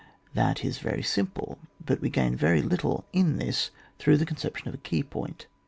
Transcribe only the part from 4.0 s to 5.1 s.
the conception of a key